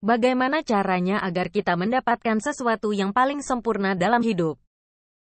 Bagaimana 0.00 0.64
caranya 0.64 1.20
agar 1.20 1.52
kita 1.52 1.76
mendapatkan 1.76 2.40
sesuatu 2.40 2.96
yang 2.96 3.12
paling 3.12 3.44
sempurna 3.44 3.92
dalam 3.92 4.24
hidup? 4.24 4.56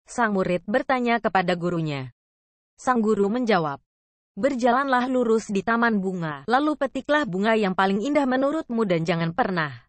Sang 0.02 0.34
murid 0.34 0.66
bertanya 0.66 1.22
kepada 1.22 1.54
gurunya. 1.54 2.10
Sang 2.74 2.98
guru 2.98 3.30
menjawab, 3.30 3.78
Berjalanlah 4.34 5.06
lurus 5.06 5.46
di 5.46 5.62
taman 5.62 6.02
bunga, 6.02 6.42
lalu 6.50 6.74
petiklah 6.74 7.22
bunga 7.22 7.54
yang 7.54 7.78
paling 7.78 8.02
indah 8.02 8.26
menurutmu 8.26 8.82
dan 8.82 9.06
jangan 9.06 9.30
pernah 9.30 9.86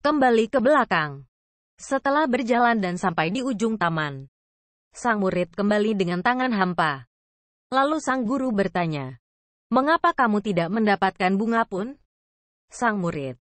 kembali 0.00 0.48
ke 0.48 0.64
belakang. 0.64 1.28
Setelah 1.76 2.24
berjalan 2.24 2.80
dan 2.80 2.96
sampai 2.96 3.28
di 3.28 3.44
ujung 3.44 3.76
taman, 3.76 4.32
sang 4.96 5.20
murid 5.20 5.52
kembali 5.52 5.92
dengan 5.92 6.24
tangan 6.24 6.56
hampa. 6.56 7.04
Lalu 7.68 8.00
sang 8.00 8.24
guru 8.24 8.48
bertanya, 8.48 9.20
Mengapa 9.68 10.16
kamu 10.16 10.40
tidak 10.40 10.72
mendapatkan 10.72 11.36
bunga 11.36 11.68
pun? 11.68 12.00
Sang 12.72 12.96
murid, 12.96 13.36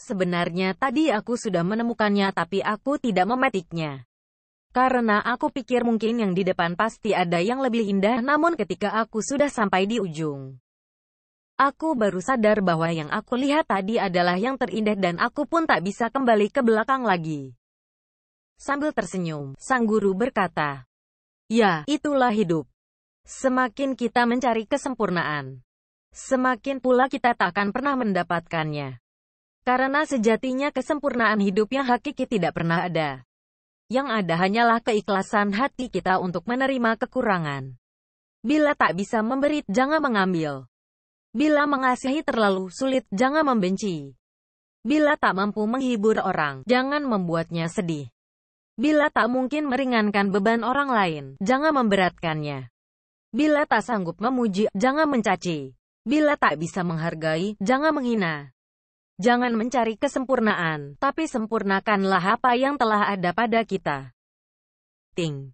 Sebenarnya 0.00 0.72
tadi 0.72 1.12
aku 1.12 1.36
sudah 1.36 1.60
menemukannya 1.60 2.32
tapi 2.32 2.64
aku 2.64 2.96
tidak 2.96 3.28
memetiknya. 3.28 4.08
Karena 4.72 5.20
aku 5.20 5.52
pikir 5.52 5.84
mungkin 5.84 6.24
yang 6.24 6.32
di 6.32 6.40
depan 6.40 6.72
pasti 6.72 7.12
ada 7.12 7.36
yang 7.36 7.60
lebih 7.60 7.84
indah 7.84 8.24
namun 8.24 8.56
ketika 8.56 8.96
aku 8.96 9.20
sudah 9.20 9.52
sampai 9.52 9.84
di 9.84 10.00
ujung. 10.00 10.56
Aku 11.60 11.92
baru 11.92 12.24
sadar 12.24 12.64
bahwa 12.64 12.88
yang 12.88 13.12
aku 13.12 13.36
lihat 13.36 13.68
tadi 13.68 14.00
adalah 14.00 14.40
yang 14.40 14.56
terindah 14.56 14.96
dan 14.96 15.20
aku 15.20 15.44
pun 15.44 15.68
tak 15.68 15.84
bisa 15.84 16.08
kembali 16.08 16.48
ke 16.48 16.64
belakang 16.64 17.04
lagi. 17.04 17.52
Sambil 18.56 18.96
tersenyum, 18.96 19.52
sang 19.60 19.84
guru 19.84 20.16
berkata, 20.16 20.88
Ya, 21.52 21.84
itulah 21.84 22.32
hidup. 22.32 22.64
Semakin 23.28 23.92
kita 24.00 24.24
mencari 24.24 24.64
kesempurnaan, 24.64 25.60
semakin 26.16 26.80
pula 26.80 27.12
kita 27.12 27.36
tak 27.36 27.52
akan 27.52 27.68
pernah 27.76 28.00
mendapatkannya. 28.00 28.96
Karena 29.62 30.08
sejatinya 30.08 30.72
kesempurnaan 30.72 31.38
hidup 31.44 31.68
yang 31.70 31.84
hakiki 31.84 32.24
tidak 32.24 32.56
pernah 32.56 32.88
ada. 32.88 33.24
Yang 33.90 34.06
ada 34.22 34.34
hanyalah 34.38 34.78
keikhlasan 34.80 35.52
hati 35.52 35.90
kita 35.90 36.22
untuk 36.22 36.46
menerima 36.46 36.96
kekurangan. 36.96 37.76
Bila 38.40 38.72
tak 38.72 38.96
bisa 38.96 39.20
memberi, 39.20 39.60
jangan 39.68 40.00
mengambil. 40.00 40.64
Bila 41.36 41.68
mengasihi 41.68 42.24
terlalu 42.24 42.72
sulit, 42.72 43.04
jangan 43.12 43.44
membenci. 43.44 44.16
Bila 44.80 45.20
tak 45.20 45.36
mampu 45.36 45.68
menghibur 45.68 46.16
orang, 46.24 46.64
jangan 46.64 47.04
membuatnya 47.04 47.68
sedih. 47.68 48.08
Bila 48.80 49.12
tak 49.12 49.28
mungkin 49.28 49.68
meringankan 49.68 50.32
beban 50.32 50.64
orang 50.64 50.88
lain, 50.88 51.24
jangan 51.44 51.76
memberatkannya. 51.76 52.72
Bila 53.30 53.68
tak 53.68 53.84
sanggup 53.84 54.16
memuji, 54.24 54.72
jangan 54.72 55.04
mencaci. 55.04 55.76
Bila 56.08 56.40
tak 56.40 56.56
bisa 56.56 56.80
menghargai, 56.80 57.60
jangan 57.60 57.92
menghina. 57.92 58.56
Jangan 59.20 59.52
mencari 59.52 60.00
kesempurnaan, 60.00 60.96
tapi 60.96 61.28
sempurnakanlah 61.28 62.40
apa 62.40 62.56
yang 62.56 62.80
telah 62.80 63.04
ada 63.12 63.36
pada 63.36 63.60
kita. 63.68 64.16
Ting. 65.12 65.52